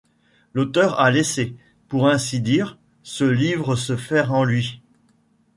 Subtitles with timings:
[0.55, 1.55] L’auteur a laissé,
[1.87, 4.81] pour ainsi dire, ce livre se faire en lui.